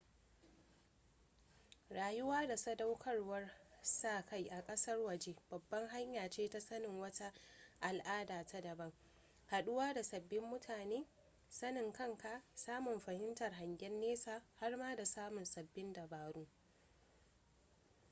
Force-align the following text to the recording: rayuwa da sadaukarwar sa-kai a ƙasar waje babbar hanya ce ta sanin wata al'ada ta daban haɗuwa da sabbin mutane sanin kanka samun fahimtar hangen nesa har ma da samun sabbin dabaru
rayuwa 1.89 2.47
da 2.47 2.57
sadaukarwar 2.57 3.51
sa-kai 3.81 4.47
a 4.49 4.61
ƙasar 4.63 4.99
waje 5.03 5.35
babbar 5.49 5.87
hanya 5.89 6.29
ce 6.29 6.49
ta 6.49 6.59
sanin 6.59 6.99
wata 6.99 7.33
al'ada 7.79 8.43
ta 8.45 8.61
daban 8.61 8.93
haɗuwa 9.45 9.93
da 9.93 10.03
sabbin 10.03 10.43
mutane 10.43 11.07
sanin 11.49 11.93
kanka 11.93 12.43
samun 12.55 12.99
fahimtar 12.99 13.51
hangen 13.51 13.99
nesa 13.99 14.43
har 14.55 14.77
ma 14.77 14.95
da 14.95 15.05
samun 15.05 15.45
sabbin 15.45 15.93
dabaru 15.93 16.47